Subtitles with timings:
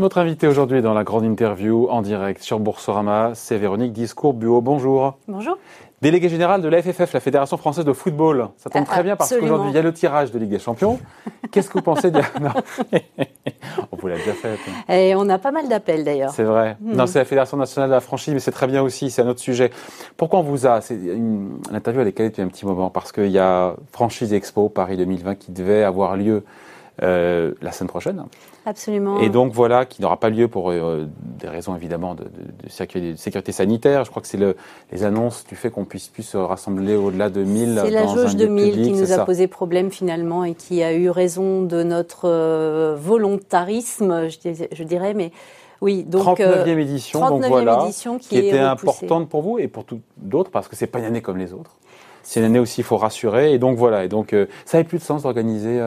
[0.00, 4.62] Notre invité aujourd'hui dans la grande interview en direct sur Boursorama, c'est Véronique Discours-Bureau.
[4.62, 5.18] Bonjour.
[5.28, 5.58] Bonjour.
[6.00, 8.48] Délégué général de la FFF, la Fédération française de football.
[8.56, 10.98] Ça tombe très bien parce qu'aujourd'hui, il y a le tirage de Ligue des Champions.
[11.50, 12.18] Qu'est-ce que vous pensez de...
[12.40, 12.48] Non.
[13.92, 14.58] on vous l'a déjà fait.
[14.88, 16.30] Et on a pas mal d'appels d'ailleurs.
[16.30, 16.78] C'est vrai.
[16.80, 16.94] Hmm.
[16.94, 19.28] Non, c'est la Fédération nationale de la franchise, mais c'est très bien aussi, c'est un
[19.28, 19.70] autre sujet.
[20.16, 20.80] Pourquoi on vous a...
[20.88, 21.58] Une...
[21.70, 24.96] L'interview, elle est calée depuis un petit moment parce qu'il y a Franchise Expo Paris
[24.96, 26.42] 2020 qui devait avoir lieu
[27.02, 28.24] euh, la semaine prochaine.
[28.66, 29.20] Absolument.
[29.20, 33.52] Et donc voilà, qui n'aura pas lieu pour euh, des raisons évidemment de, de, sécurité
[33.52, 34.04] sanitaire.
[34.04, 34.54] Je crois que c'est le,
[34.92, 37.80] les annonces du fait qu'on puisse plus se rassembler au-delà de 1000.
[37.84, 41.08] C'est la jauge de 1000 qui nous a posé problème finalement et qui a eu
[41.08, 45.32] raison de notre euh, volontarisme, je, dirais, mais
[45.80, 49.86] oui, donc 39e édition, 39e donc voilà, édition qui, était importante pour vous et pour
[50.18, 51.78] d'autres parce que c'est pas une année comme les autres.
[52.22, 54.04] C'est une année aussi, il faut rassurer et donc voilà.
[54.04, 55.80] Et donc ça n'avait plus de sens d'organiser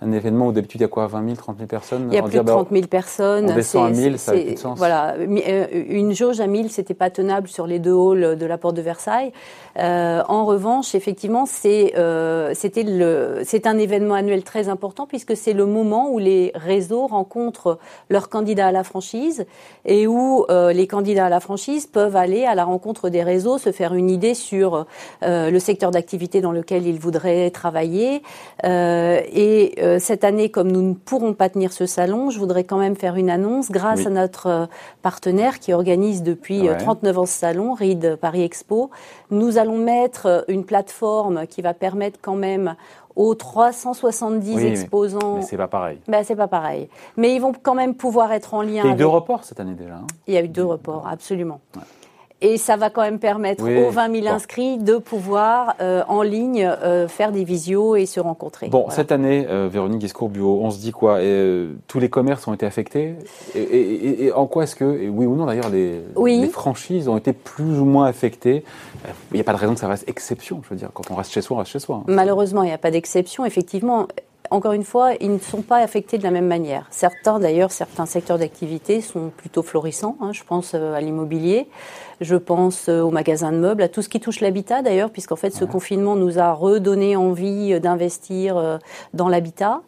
[0.00, 2.18] un événement où d'habitude il y a quoi 20 000, 30 000 personnes Il y
[2.18, 3.50] a plus de 30 000 personnes.
[3.50, 4.78] On descend à 1000, ça n'a plus de sens.
[4.78, 8.58] Voilà, euh, une jauge à 1000, c'était pas tenable sur les deux halls de la
[8.58, 9.32] porte de Versailles.
[9.78, 15.66] Euh, en revanche, effectivement, c'est euh, c'est un événement annuel très important puisque c'est le
[15.66, 19.46] moment où les réseaux rencontrent leurs candidats à la franchise
[19.84, 23.58] et où euh, les candidats à la franchise peuvent aller à la rencontre des réseaux,
[23.58, 24.86] se faire une idée sur
[25.22, 28.22] le secteur d'activité dans lequel ils voudraient travailler
[28.64, 32.78] et euh, cette année, comme nous ne pourrons pas tenir ce salon, je voudrais quand
[32.78, 34.66] même faire une annonce grâce à notre euh,
[35.02, 38.90] partenaire qui organise depuis 39 euh, ans ce salon, RID Paris Expo.
[39.30, 42.74] Nous allons mettre une plateforme qui va permettre quand même
[43.16, 45.36] aux 370 exposants.
[45.36, 45.98] Mais, c'est pas pareil.
[46.06, 46.88] Ben, c'est pas pareil.
[47.16, 48.82] Mais ils vont quand même pouvoir être en lien.
[48.84, 49.94] Il y a eu deux reports cette année déjà.
[49.94, 50.06] Hein?
[50.26, 51.60] Il y a eu deux reports, absolument.
[52.40, 56.64] Et ça va quand même permettre aux 20 000 inscrits de pouvoir euh, en ligne
[56.64, 58.68] euh, faire des visios et se rencontrer.
[58.68, 61.18] Bon, cette année, euh, Véronique Guiscourt-Bio, on se dit quoi?
[61.88, 63.16] Tous les commerces ont été affectés?
[63.56, 67.32] Et, en quoi est-ce que, et oui ou non d'ailleurs, les, les, franchises ont été
[67.32, 68.62] plus ou moins affectées?
[69.32, 70.90] Il n'y a pas de raison que ça reste exception, je veux dire.
[70.94, 71.96] Quand on reste chez soi, on reste chez soi.
[71.96, 72.04] Hein.
[72.06, 73.44] Malheureusement, il n'y a pas d'exception.
[73.46, 74.06] Effectivement,
[74.50, 76.86] encore une fois, ils ne sont pas affectés de la même manière.
[76.90, 80.16] Certains, d'ailleurs, certains secteurs d'activité sont plutôt florissants.
[80.20, 80.32] Hein.
[80.32, 81.68] Je pense euh, à l'immobilier,
[82.20, 85.36] je pense euh, aux magasins de meubles, à tout ce qui touche l'habitat, d'ailleurs, puisqu'en
[85.36, 88.78] fait, ce confinement nous a redonné envie euh, d'investir
[89.14, 89.82] dans l'habitat.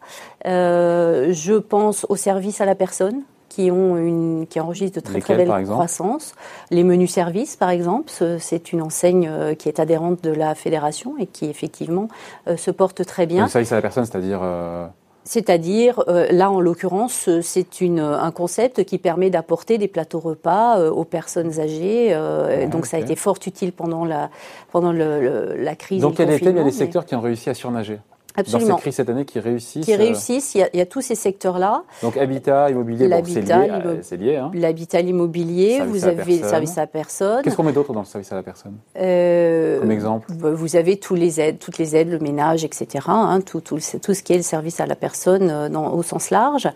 [0.45, 5.35] je pense aux services à la personne qui ont une qui enregistrent de très très
[5.35, 6.33] belles croissances.
[6.69, 11.15] Les menus services, par exemple, c'est une enseigne euh, qui est adhérente de la fédération
[11.19, 12.07] et qui effectivement
[12.47, 13.43] euh, se porte très bien.
[13.43, 14.87] Le service à la personne, c'est-à-dire euh,
[15.23, 21.59] c'est-à-dire, là en l'occurrence, c'est un concept qui permet d'apporter des plateaux repas aux personnes
[21.59, 22.17] âgées.
[22.71, 24.31] donc ça a été fort utile pendant la,
[24.71, 26.01] pendant le, la crise.
[26.01, 27.53] Donc il y a des thèmes, il y a des secteurs qui ont réussi à
[27.53, 27.99] surnager?
[28.35, 28.69] Absolument.
[28.69, 31.83] Dans cette crise cette année qui réussissent Qui réussissent, il y a, tous ces secteurs-là.
[32.01, 33.09] Donc habitat, immobilier,
[34.01, 34.37] c'est lié.
[34.37, 34.51] Hein.
[34.53, 37.43] L'habitat, l'immobilier, vous avez le service à la personne.
[37.43, 40.27] Qu'est-ce qu'on met d'autre dans le service à la personne euh, Comme exemple?
[40.31, 43.05] Vous avez tous les aides, toutes les aides, le ménage, etc.
[43.07, 46.03] Hein, tout, tout, tout, ce qui est le service à la personne euh, dans, au
[46.03, 46.69] sens large.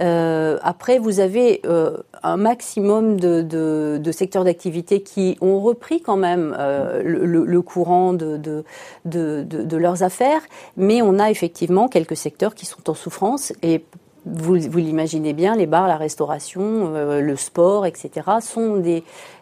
[0.00, 6.00] Euh, après, vous avez euh, un maximum de, de, de secteurs d'activité qui ont repris
[6.00, 8.64] quand même euh, le, le, courant de, de,
[9.04, 10.42] de, leurs affaires,
[10.76, 13.84] mais on a effectivement quelques secteurs qui sont en souffrance et
[14.26, 18.10] vous, l'imaginez bien, les bars, la restauration, le sport, etc.,
[18.40, 18.82] sont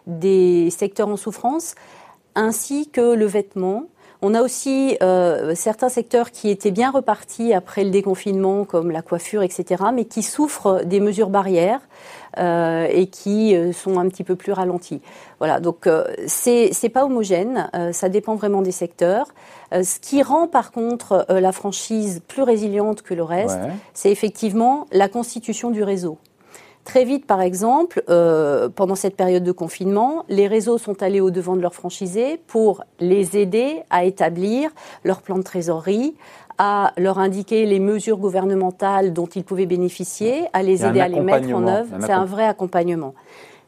[0.07, 1.75] des secteurs en souffrance,
[2.35, 3.85] ainsi que le vêtement,
[4.23, 9.01] on a aussi euh, certains secteurs qui étaient bien repartis après le déconfinement, comme la
[9.01, 11.81] coiffure, etc., mais qui souffrent des mesures barrières
[12.39, 15.01] euh, et qui euh, sont un petit peu plus ralentis.
[15.39, 15.89] Voilà, donc
[16.25, 19.27] c'est c'est pas homogène, ça dépend vraiment des secteurs.
[19.73, 23.59] ce qui rend par contre la franchise plus résiliente que le reste,
[23.93, 26.17] c'est effectivement la constitution du réseau.
[26.85, 31.31] Très vite, par exemple, euh, pendant cette période de confinement, les réseaux sont allés au
[31.31, 34.69] devant de leurs franchisés pour les aider à établir
[35.05, 36.15] leur plan de trésorerie,
[36.57, 41.21] à leur indiquer les mesures gouvernementales dont ils pouvaient bénéficier, à les aider à les
[41.21, 41.95] mettre en œuvre.
[42.01, 43.13] C'est un vrai accompagnement.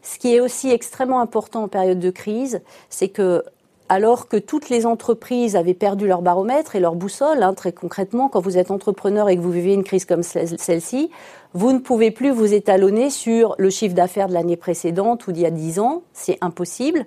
[0.02, 3.44] Ce qui est aussi extrêmement important en période de crise, c'est que
[3.88, 8.30] alors que toutes les entreprises avaient perdu leur baromètre et leur boussole, hein, très concrètement,
[8.30, 11.12] quand vous êtes entrepreneur et que vous vivez une crise comme celle-ci,
[11.54, 15.44] vous ne pouvez plus vous étalonner sur le chiffre d'affaires de l'année précédente ou d'il
[15.44, 17.06] y a dix ans, c'est impossible.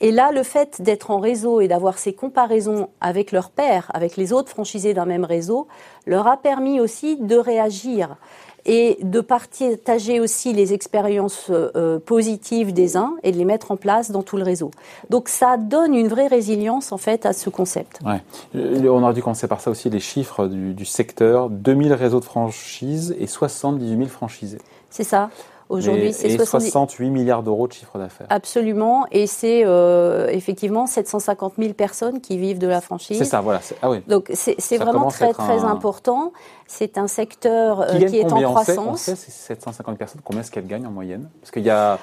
[0.00, 4.16] Et là, le fait d'être en réseau et d'avoir ces comparaisons avec leurs pairs, avec
[4.16, 5.68] les autres franchisés d'un même réseau,
[6.06, 8.16] leur a permis aussi de réagir
[8.66, 13.76] et de partager aussi les expériences euh, positives des uns et de les mettre en
[13.76, 14.70] place dans tout le réseau.
[15.08, 18.00] Donc ça donne une vraie résilience en fait à ce concept.
[18.04, 18.22] Ouais.
[18.56, 22.20] Euh, on aurait dû commencer par ça aussi, les chiffres du, du secteur, 2000 réseaux
[22.20, 24.58] de franchises et 78 000 franchisés.
[24.90, 25.30] C'est ça.
[25.68, 28.26] Aujourd'hui, c'est 68 milliards d'euros de chiffre d'affaires.
[28.30, 33.18] Absolument, et c'est euh, effectivement 750 000 personnes qui vivent de la franchise.
[33.18, 33.60] C'est ça, voilà.
[33.82, 34.02] Ah oui.
[34.06, 36.32] Donc c'est vraiment très très important.
[36.66, 38.88] C'est un secteur euh, qui, est en croissance.
[38.88, 41.28] On sait, ces 750 personnes, combien est-ce qu'elles gagnent en moyenne?
[41.40, 41.98] Parce qu'il y a à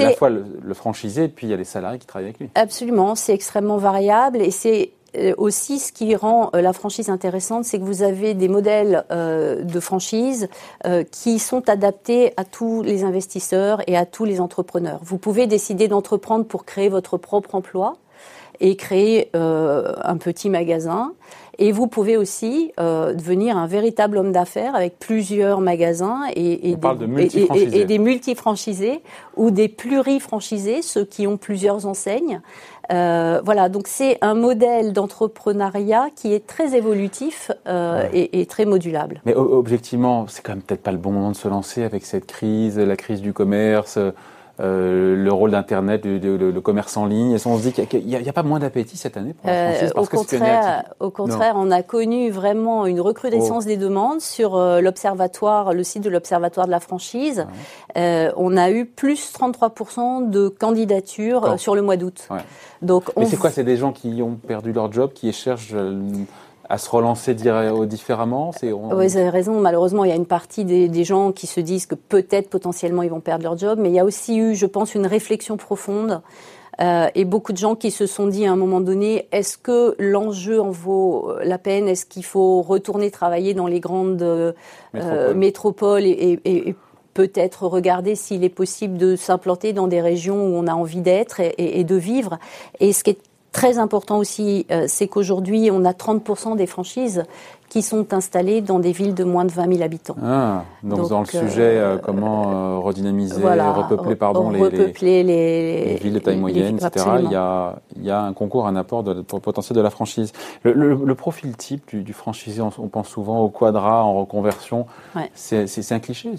[0.00, 2.38] la fois le, le, franchisé et puis il y a les salariés qui travaillent avec
[2.38, 2.50] lui.
[2.54, 5.03] Absolument, c'est extrêmement variable et c'est euh,
[5.36, 9.62] aussi, ce qui rend euh, la franchise intéressante, c'est que vous avez des modèles euh,
[9.62, 10.48] de franchise
[11.10, 15.00] qui sont adaptés à tous les investisseurs et à tous les entrepreneurs.
[15.02, 17.96] Vous pouvez décider d'entreprendre pour créer votre propre emploi
[18.60, 21.12] et créer un petit magasin.
[21.56, 27.78] Et vous pouvez aussi devenir un véritable homme d'affaires avec plusieurs magasins et, et, des,
[27.78, 29.02] et, des multifranchisés
[29.36, 32.40] ou des plurifranchisés, ceux qui ont plusieurs enseignes.
[32.92, 39.20] Euh, voilà, donc c'est un modèle d'entrepreneuriat qui est très évolutif euh, et, très modulable.
[39.24, 42.26] Mais objectivement, c'est quand même peut-être pas le bon moment de se lancer avec cette
[42.26, 43.98] crise, la crise du commerce.
[44.60, 47.32] Euh, le rôle d'Internet, le, commerce en ligne.
[47.32, 49.92] Est-ce qu'on se dit qu'il n'y a, pas moins d'appétit cette année pour la franchise
[49.96, 53.68] au, contraire, au contraire, on a connu vraiment une recrudescence oh.
[53.68, 57.46] des demandes sur l'observatoire, le site de l'observatoire de la franchise.
[57.96, 62.28] on a eu plus 33% de candidatures sur le mois d'août.
[63.16, 63.50] Mais c'est quoi?
[63.50, 66.02] C'est des gens qui ont perdu leur job, qui cherchent euh,
[66.68, 68.52] à se relancer différemment
[68.94, 69.60] Oui, vous avez raison.
[69.60, 73.10] Malheureusement, il y a une partie des, gens qui se disent que peut-être potentiellement ils
[73.10, 76.22] vont perdre leur job, mais il y a aussi eu, je pense, une réflexion profonde
[76.80, 79.94] euh, et beaucoup de gens qui se sont dit à un moment donné, est-ce que
[79.98, 81.88] l'enjeu en vaut la peine?
[81.88, 86.74] Est-ce qu'il faut retourner travailler dans les grandes euh, métropoles, et, et,
[87.12, 91.40] peut-être regarder s'il est possible de s'implanter dans des régions où on a envie d'être
[91.40, 92.38] et, de vivre?
[92.80, 93.18] Et ce qui est
[93.54, 97.22] très important aussi, euh, c'est qu'aujourd'hui, on a 30% des franchises
[97.74, 100.14] qui sont installées dans des villes de moins de 20 000 habitants.
[100.22, 104.60] Ah, donc, dans le sujet, euh, comment euh, redynamiser, repeupler, pardon, les,
[105.02, 108.76] les, villes de taille moyenne, etc., il y, a, il y, a, un concours, un
[108.76, 110.30] apport de, pour le potentiel de la franchise.
[110.62, 114.86] Le, profil type du, franchisé, on, pense souvent au quadra en reconversion.
[115.34, 116.30] C'est un cliché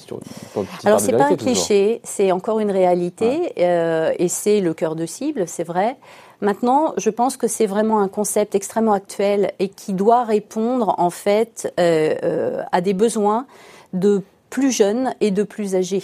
[0.85, 5.49] Alors, c'est pas un cliché, c'est encore une réalité, et c'est le cœur de cible,
[5.49, 5.97] c'est vrai.
[6.41, 11.09] Maintenant, je pense que c'est vraiment un concept extrêmement actuel et qui doit répondre en
[11.09, 13.45] fait euh, euh, à des besoins
[13.93, 16.03] de plus jeunes et de plus âgés.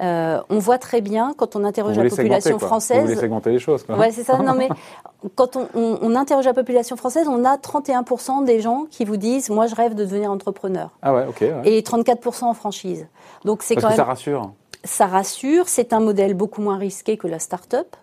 [0.00, 3.00] Euh, on voit très bien quand on interroge la population française.
[3.00, 3.84] Vous voulez segmenter les choses.
[3.88, 4.38] Ouais, c'est ça.
[4.38, 4.68] Non, mais
[5.34, 9.50] quand on, on, interroge la population française, on a 31% des gens qui vous disent
[9.50, 10.90] Moi, je rêve de devenir entrepreneur.
[11.02, 11.42] Ah ouais, ok.
[11.64, 13.08] Et 34% en franchise.
[13.44, 14.52] Donc c'est quand que ça rassure.
[14.84, 15.68] Ça rassure.
[15.68, 17.96] C'est un modèle beaucoup moins risqué que la start-up.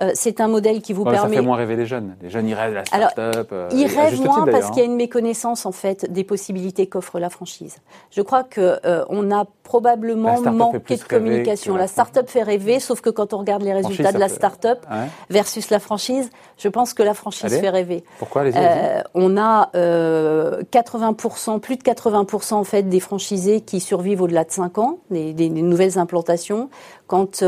[0.00, 1.18] Euh, c'est un modèle qui vous permet.
[1.18, 2.16] Ça fait moins rêver les jeunes.
[2.22, 3.48] Les jeunes, ils rêvent de la start-up.
[3.52, 7.18] Euh, ils rêvent moins parce qu'il y a une méconnaissance en fait des possibilités qu'offre
[7.18, 7.76] la franchise.
[8.10, 11.76] Je crois que euh, on a probablement manqué de communication.
[11.76, 14.86] La start-up fait rêver, sauf que quand on regarde les résultats de la start-up
[15.30, 18.04] versus la franchise, je pense que la franchise fait rêver.
[18.18, 18.52] Pourquoi les
[19.14, 24.78] On a 80%, plus de 80% en fait des franchisés qui survivent au-delà de 5
[24.78, 26.68] ans, des, des nouvelles implantations.
[27.08, 27.42] Quand,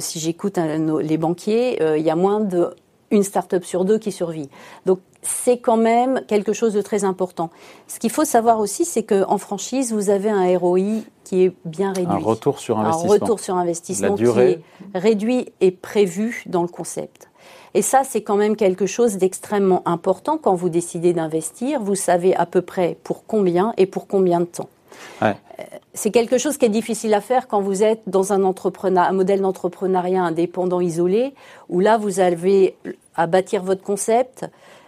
[0.00, 4.50] si j'écoute les banquiers, euh, il y a moins d'une start-up sur deux qui survit.
[4.84, 7.50] Donc c'est quand même quelque chose de très important.
[7.86, 11.92] Ce qu'il faut savoir aussi, c'est qu'en franchise, vous avez un ROI qui est bien
[11.92, 12.12] réduit.
[12.12, 13.12] Un retour sur investissement.
[13.12, 14.60] Un retour sur investissement qui est
[14.94, 17.28] réduit et prévu dans le concept.
[17.74, 21.80] Et ça, c'est quand même quelque chose d'extrêmement important quand vous décidez d'investir.
[21.80, 24.68] Vous savez à peu près pour combien et pour combien de temps.
[25.92, 29.40] C'est quelque chose qui est difficile à faire quand vous êtes dans un, un modèle
[29.40, 31.34] d'entrepreneuriat indépendant isolé,
[31.68, 32.76] où là, vous avez
[33.14, 34.46] à bâtir votre concept,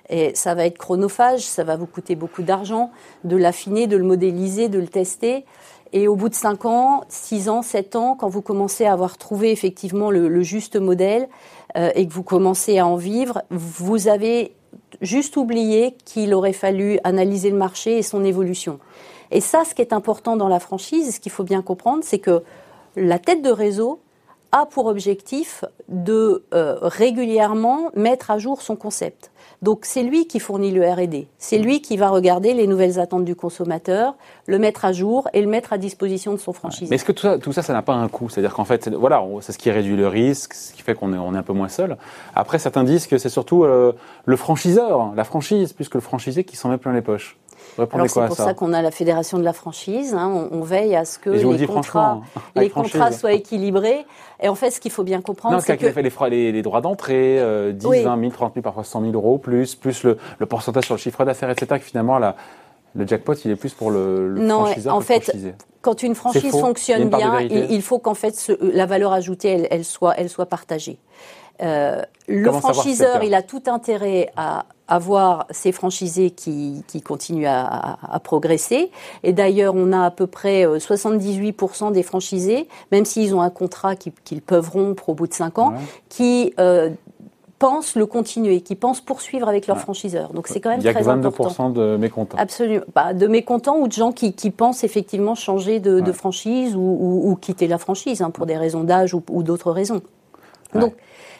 [0.08, 2.90] et ça va être chronophage, ça va vous coûter beaucoup d'argent,
[3.24, 5.44] de l'affiner, de le modéliser, de le tester.
[5.92, 9.18] Et au bout de 5 ans, 6 ans, 7 ans, quand vous commencez à avoir
[9.18, 11.28] trouvé effectivement le, juste modèle
[11.76, 14.52] euh, et que vous commencez à en vivre, vous avez
[15.00, 18.78] juste oublié qu'il aurait fallu analyser le marché et son évolution.
[19.32, 22.18] Et ça, ce qui est important dans la franchise, ce qu'il faut bien comprendre, c'est
[22.18, 22.42] que
[22.96, 24.00] la tête de réseau
[24.52, 29.30] a pour objectif de euh, régulièrement mettre à jour son concept.
[29.62, 33.24] Donc c'est lui qui fournit le R&D, c'est lui qui va regarder les nouvelles attentes
[33.24, 34.14] du consommateur,
[34.46, 36.88] le mettre à jour et le mettre à disposition de son franchisé.
[36.90, 38.28] Mais est-ce que tout ça, tout ça, ça n'a pas un coût?
[38.28, 41.18] C'est-à-dire qu'en fait, voilà, c'est ce qui réduit le risque, ce qui fait qu'on est,
[41.18, 41.96] on est un peu moins seul.
[42.34, 43.92] Après, certains disent que c'est surtout euh,
[44.26, 47.38] le franchiseur, la franchise, plus que le franchisé qui s'en met plein les poches.
[47.78, 50.14] Alors c'est pour ça, qu'on a la fédération de la franchise.
[50.14, 50.48] Hein.
[50.50, 54.04] On, veille à ce que les contrats, hein, les contrats soient équilibrés.
[54.40, 57.40] Et en fait, ce qu'il faut bien comprendre, c'est que fait les, les, droits d'entrée,
[57.72, 61.00] 10, 20 000, 30 000, parfois 100 000 euros, plus plus le, pourcentage sur le
[61.00, 61.78] chiffre d'affaires, etc.
[61.78, 62.36] Que finalement, la,
[62.94, 65.32] le jackpot, il est plus pour le, le non, franchiseur en que fait,
[65.80, 70.28] quand une franchise fonctionne bien, il, faut qu'en fait la valeur ajoutée, elle, soit, elle
[70.28, 70.98] soit partagée.
[71.62, 77.98] Euh, le franchiseur, il a tout intérêt à avoir ses franchisés qui, qui continuent à,
[78.02, 78.90] à, progresser.
[79.22, 83.50] Et d'ailleurs, on a à peu près 78% euh, des franchisés, même s'ils ont un
[83.50, 85.74] contrat qu'ils peuvent rompre au bout de 5 ans,
[86.08, 86.90] qui euh,
[87.58, 90.32] pensent le continuer, qui pensent poursuivre avec leur franchiseur.
[90.32, 91.54] Donc c'est quand même très important.
[91.54, 92.36] Il y a que 22% de mécontents.
[92.38, 92.84] Absolument.
[92.94, 96.80] Bah, de mécontents ou de gens qui, qui pensent effectivement changer de, de franchise ou,
[96.80, 100.02] ou, ou, quitter la franchise hein, pour des raisons d'âge ou, ou d'autres raisons.
[100.74, 100.94] Donc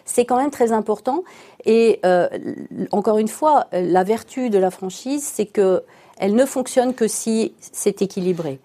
[0.05, 1.25] c'est quand même très important.
[1.65, 2.29] Et euh,
[2.91, 5.83] encore une fois, la vertu de la franchise, c'est que
[6.19, 8.61] elle ne fonctionne que si c'est équilibré.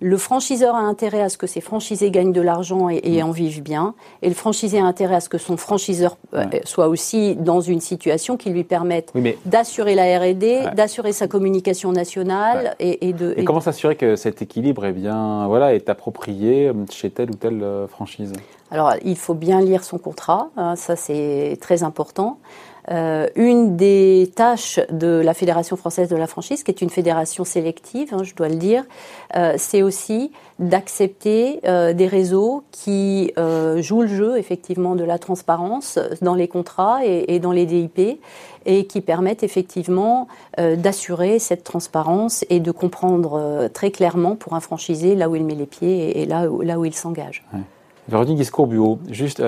[0.00, 3.62] Le franchiseur a intérêt à ce que ses franchisés gagnent de l'argent et, en vivent
[3.62, 3.94] bien.
[4.22, 7.80] Et le franchisé a intérêt à ce que son franchiseur euh, soit aussi dans une
[7.80, 9.12] situation qui lui permette
[9.44, 13.34] d'assurer la R&D, d'assurer sa communication nationale et, de.
[13.36, 17.62] Et, comment s'assurer que cet équilibre est bien, voilà, est approprié chez telle ou telle
[17.62, 18.32] euh, franchise?
[18.70, 22.38] Alors, il faut bien lire son contrat, hein, ça c'est très important.
[22.90, 27.44] Euh, une des tâches de la Fédération française de la franchise, qui est une fédération
[27.44, 28.84] sélective, hein, je dois le dire,
[29.36, 33.32] euh, c'est aussi d'accepter euh, des réseaux qui
[33.78, 38.20] jouent le jeu effectivement de la transparence dans les contrats et, dans les DIP
[38.66, 45.14] et qui permettent effectivement d'assurer cette transparence et de comprendre très clairement pour un franchisé
[45.14, 47.44] là où il met les pieds et, là, où, il s'engage.
[48.08, 49.42] Véronique Guiscourt-Buot, juste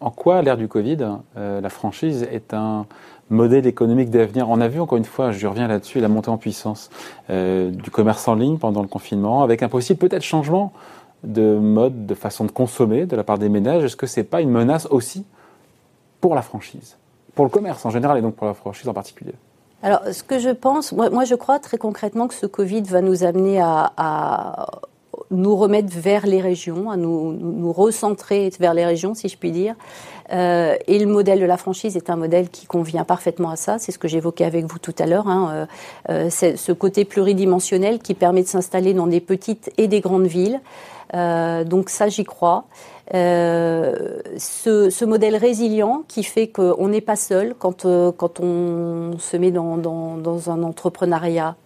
[0.00, 0.98] en quoi, l'ère du Covid,
[1.36, 2.86] euh, la franchise est un
[3.28, 4.48] modèle économique d'avenir?
[4.48, 6.90] On a vu encore une fois, je reviens là-dessus, la montée en puissance
[7.28, 10.72] euh, du commerce en ligne pendant le confinement, avec un possible peut-être changement
[11.22, 13.84] de mode, de façon de consommer de la part des ménages.
[13.84, 15.24] Est-ce que ce n'est pas une menace aussi
[16.20, 16.96] pour la franchise
[17.34, 19.34] Pour le commerce en général et donc pour la franchise en particulier?
[19.82, 23.24] Alors, ce que je pense, moi, je crois très concrètement que ce Covid va nous
[23.24, 24.66] amener à
[25.30, 29.74] nous remettre vers les régions, à nous, recentrer vers les régions, si je puis dire.
[30.32, 33.78] Euh, et le modèle de la franchise est un modèle qui convient parfaitement à ça.
[33.78, 35.28] C'est ce que j'évoquais avec vous tout à l'heure.
[35.28, 35.66] Hein.
[36.10, 40.26] Euh, euh ce côté pluridimensionnel qui permet de s'installer dans des petites et des grandes
[40.26, 40.60] villes.
[41.12, 42.64] Donc ça, j'y crois.
[43.12, 47.82] Ce, modèle résilient qui fait qu'on n'est pas seul quand,
[48.16, 51.56] quand on se met dans, dans un entrepreneuriat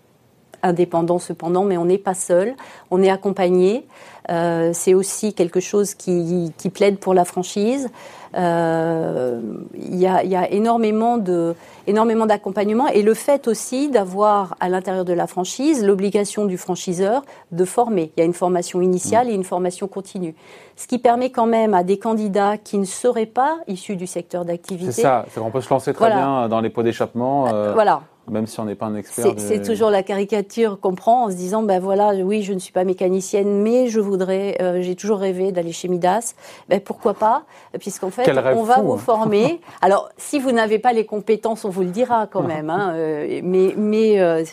[0.64, 2.54] indépendant cependant, mais on n'est pas seul,
[2.90, 3.87] on est accompagné.
[4.30, 7.90] Euh, c'est aussi quelque chose qui, qui, plaide pour la franchise.
[8.37, 9.40] Euh,
[9.75, 11.54] il y, a, y, a, énormément de
[11.87, 17.23] énormément d'accompagnement et le fait aussi d'avoir à l'intérieur de la franchise l'obligation du franchiseur
[17.52, 18.11] de former.
[18.16, 20.35] Il y a une formation initiale et une formation continue,
[20.76, 24.44] ce qui permet quand même à des candidats qui ne seraient pas issus du secteur
[24.44, 24.90] d'activité.
[24.90, 27.52] C'est ça, on peut se lancer très bien dans les pots d'échappement.
[27.52, 28.00] Euh, voilà,
[28.31, 29.35] même si on n'est pas un expert.
[29.37, 32.73] C'est toujours la caricature qu'on prend en se disant, ben voilà, oui, je ne suis
[32.73, 36.35] pas mécanicienne, mais je voudrais, euh, j'ai toujours rêvé d'aller chez Midas.
[36.69, 37.45] Ben pourquoi pas
[37.78, 38.99] Puisqu'en fait, on va vous hein.
[38.99, 39.61] former.
[39.83, 42.71] Alors, si vous n'avez pas les compétences, on vous le dira quand même.
[42.71, 44.45] Hein, euh, mais mais euh,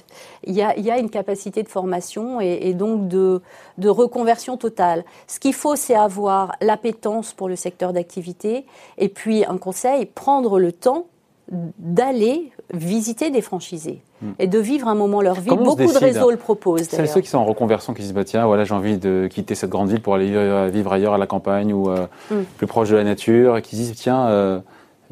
[0.43, 3.41] il y, a, y, a, une capacité de formation et, et donc de,
[3.77, 5.05] de reconversion totale.
[5.27, 8.65] Ce qu'il faut, c'est avoir l'appétence pour le secteur d'activité
[8.97, 11.05] et puis un conseil, prendre le temps
[11.51, 14.31] d'aller visiter des franchisés hmm.
[14.39, 15.49] et de vivre un moment leur vie.
[15.49, 16.83] Beaucoup de réseaux le proposent.
[16.83, 19.27] C'est ceux qui sont en reconversion qui se disent bah, tiens, voilà, j'ai envie de
[19.29, 22.43] quitter cette grande ville pour aller vivre ailleurs à la campagne ou euh, hmm.
[22.57, 24.59] plus proche de la nature et qui se disent tiens, euh,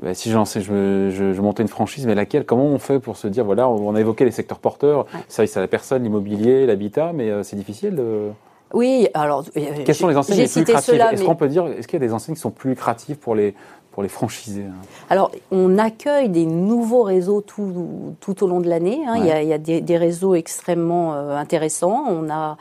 [0.02, 2.46] bah, si lançais, je, je, je, montais une franchise, mais laquelle?
[2.46, 5.60] Comment on fait pour se dire voilà, on a évoqué les secteurs porteurs, ça, c'est
[5.60, 8.30] la personne, l'immobilier, l'habitat, mais euh, c'est difficile de.
[8.74, 9.44] Oui, alors.
[9.54, 12.08] Quelles sont les enseignes les plus lucratives Est-ce qu'on peut dire, est-ce qu'il y a
[12.08, 13.56] des enseignes qui sont plus lucratives pour les
[13.92, 14.76] pour les franchisés hein.
[15.10, 19.00] Alors, on accueille des nouveaux réseaux tout, tout au long de l'année.
[19.08, 19.16] Hein.
[19.18, 22.06] Il, y a, il, y a, des, réseaux extrêmement euh, intéressants.
[22.08, 22.58] On a,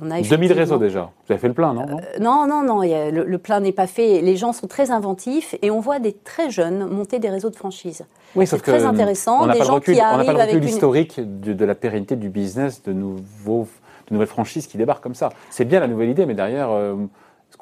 [0.00, 1.10] on a 2000 réseaux déjà.
[1.26, 2.80] Vous avez fait le plein, non, euh, Non, non, non.
[2.82, 4.20] le, plein n'est pas fait.
[4.20, 7.56] Les gens sont très inventifs et on voit des très jeunes monter des réseaux de
[7.56, 8.04] franchise.
[8.34, 9.42] Oui, c'est très intéressant.
[9.42, 12.30] On n'a pas, le recul, on pas le recul historique de, de, la pérennité du
[12.30, 13.68] business, de, nouveaux,
[14.08, 15.28] de nouvelles franchises qui débarquent comme ça.
[15.50, 16.70] C'est bien la nouvelle idée, mais derrière.
[16.70, 16.94] Euh,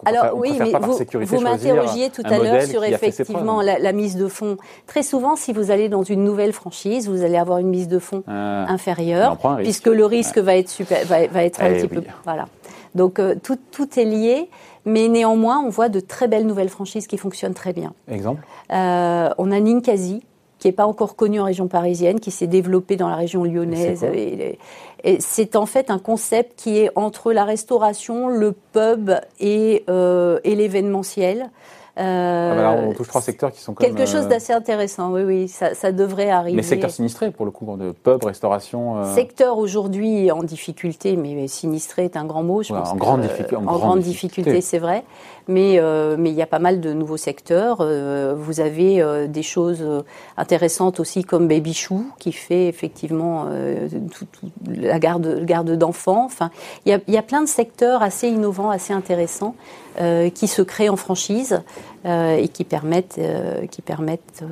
[0.05, 4.57] alors oui, mais vous, vous m'interrogiez tout à l'heure sur effectivement la, mise de fonds.
[4.87, 7.99] Très souvent, si vous allez dans une nouvelle franchise, vous allez avoir une mise de
[7.99, 8.67] fonds ah.
[8.69, 12.47] inférieure, puisque le risque va être super, va, être un eh petit peu, voilà.
[12.95, 14.49] Donc euh, tout, tout est lié.
[14.87, 17.93] Mais néanmoins, on voit de très belles nouvelles franchises qui fonctionnent très bien.
[18.09, 20.23] Exemple euh, On a Ninkasi,
[20.59, 24.05] qui n'est pas encore connu en région parisienne, qui s'est développé dans la région lyonnaise.
[24.05, 24.59] Et,
[25.19, 30.55] c'est en fait un concept qui est entre la restauration, le pub et, euh, et
[30.55, 31.51] l'événementiel.
[31.99, 35.13] Euh, ah bah on touche trois secteurs qui sont quand quelque chose d'assez intéressant.
[35.13, 36.57] Oui, oui, ça, ça, devrait arriver.
[36.57, 39.05] Mais secteur sinistré pour le coup, de pub, restauration.
[39.15, 42.63] Secteur aujourd'hui en difficulté, mais sinistré est un grand mot.
[42.63, 45.05] Je pense en, grande difficulté, en, grande difficulté, c'est vrai.
[45.51, 45.81] Mais
[46.17, 47.87] mais il y a pas mal de nouveaux secteurs.
[48.37, 49.85] vous avez des choses
[50.37, 53.47] intéressantes aussi comme Baby Chou qui fait effectivement
[54.67, 56.25] la garde d'enfants.
[56.25, 56.51] Enfin,
[56.87, 59.55] il y a, y a plein de secteurs assez innovants, assez intéressants,
[60.01, 61.63] euh, qui se créent en franchise
[62.07, 64.45] euh, et qui permettent, euh, qui permettent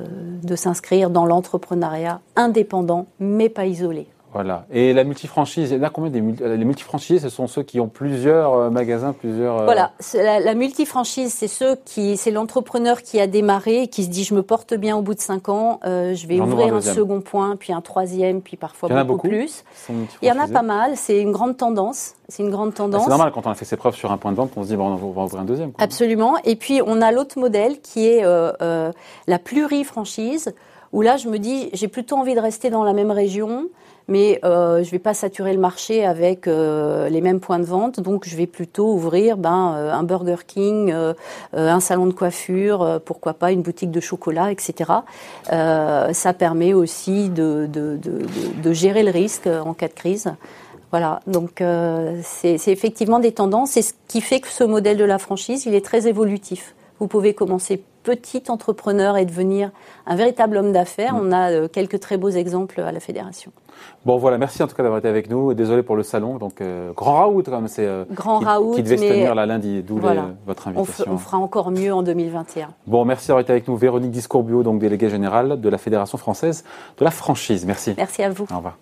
[0.43, 4.07] de s'inscrire dans l'entrepreneuriat indépendant, mais pas isolé.
[4.33, 4.65] Voilà.
[4.71, 8.69] Et la multifranchise, a combien des les multifranchises Ce sont ceux qui ont plusieurs euh,
[8.69, 9.61] magasins, plusieurs.
[9.61, 9.91] Euh, voilà.
[10.13, 14.35] La, la, multifranchise, c'est ceux qui, c'est l'entrepreneur qui a démarré, qui se dit je
[14.35, 17.55] me porte bien au bout de cinq ans, euh, je vais ouvrir un, second point,
[17.55, 19.63] puis un troisième, puis parfois beaucoup, beaucoup, plus.
[20.21, 20.91] Il y en a pas mal.
[20.95, 22.13] C'est une grande tendance.
[22.27, 23.03] C'est une grande tendance.
[23.03, 24.67] c'est normal quand on a fait ses preuves sur un point de vente, on se
[24.67, 25.71] dit bon, on va ouvrir un deuxième.
[25.79, 26.35] Absolument.
[26.43, 28.91] Et puis on a l'autre modèle qui est euh,
[29.25, 30.53] la plurifranchise,
[30.93, 33.69] où là je me dis j'ai plutôt envie de rester dans la même région
[34.09, 37.63] mais euh, je ne vais pas saturer le marché avec euh, les mêmes points de
[37.63, 40.93] vente, donc je vais plutôt ouvrir ben, euh, un Burger King,
[41.53, 44.91] un salon de coiffure, pourquoi pas une boutique de chocolat, etc.
[45.45, 50.33] ça permet aussi de, de, gérer le risque en cas de crise.
[50.91, 51.63] Voilà, donc
[52.23, 55.75] c'est effectivement des tendances, et ce qui fait que ce modèle de la franchise, il
[55.75, 56.73] est très évolutif.
[56.99, 57.83] Vous pouvez commencer
[58.15, 59.71] petit entrepreneur et devenir
[60.05, 61.13] un véritable homme d'affaires.
[61.13, 61.19] Mm.
[61.21, 63.51] On a quelques très beaux exemples à la fédération.
[64.05, 65.53] Bon voilà, merci en tout cas d'avoir été avec nous.
[65.53, 66.37] Désolé pour le salon.
[66.37, 69.83] Donc euh, grand raout comme c'est euh, grand qui, qui devait se tenir la lundi,
[69.83, 69.99] d'où
[70.45, 71.05] votre invitation.
[71.07, 72.69] On, fera encore mieux en 2021.
[72.87, 76.63] Bon, merci d'avoir été avec nous, Véronique Discourbio, donc déléguée générale de la Fédération française
[76.97, 77.65] de la franchise.
[77.65, 77.93] Merci.
[77.97, 78.45] Merci à vous.
[78.51, 78.77] Au revoir.